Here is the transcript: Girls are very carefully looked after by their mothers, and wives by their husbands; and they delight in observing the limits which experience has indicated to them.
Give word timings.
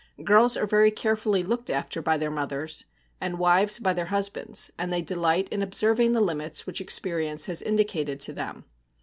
Girls 0.23 0.57
are 0.57 0.65
very 0.65 0.89
carefully 0.89 1.43
looked 1.43 1.69
after 1.69 2.01
by 2.01 2.17
their 2.17 2.31
mothers, 2.31 2.85
and 3.19 3.37
wives 3.37 3.77
by 3.77 3.93
their 3.93 4.07
husbands; 4.07 4.71
and 4.75 4.91
they 4.91 5.03
delight 5.03 5.47
in 5.49 5.61
observing 5.61 6.13
the 6.13 6.19
limits 6.21 6.65
which 6.65 6.81
experience 6.81 7.45
has 7.45 7.61
indicated 7.61 8.19
to 8.21 8.33
them. 8.33 8.65